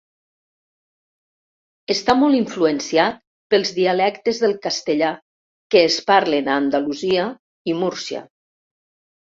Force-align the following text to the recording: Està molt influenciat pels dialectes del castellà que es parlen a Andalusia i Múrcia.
Està 1.95 2.15
molt 2.21 2.37
influenciat 2.39 3.21
pels 3.55 3.75
dialectes 3.77 4.43
del 4.47 4.59
castellà 4.67 5.15
que 5.77 5.87
es 5.93 6.03
parlen 6.11 6.51
a 6.57 6.61
Andalusia 6.65 7.33
i 7.75 7.81
Múrcia. 7.85 8.27